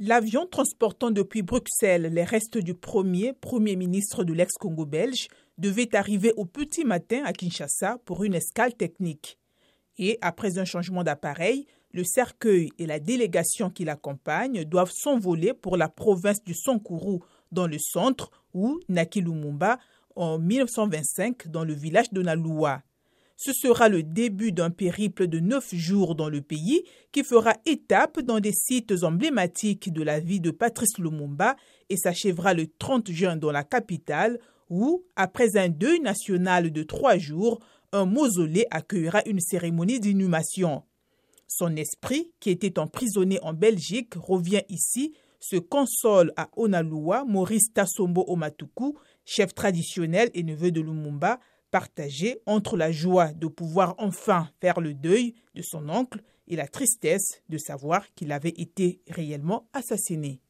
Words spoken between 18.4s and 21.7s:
ou Naki Lumumba en 1925 dans